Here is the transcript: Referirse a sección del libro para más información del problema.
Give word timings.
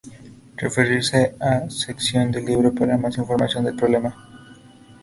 Referirse 0.63 1.35
a 1.39 1.69
sección 1.69 2.31
del 2.31 2.45
libro 2.45 2.73
para 2.73 2.97
más 2.97 3.19
información 3.19 3.65
del 3.65 3.75
problema. 3.75 4.11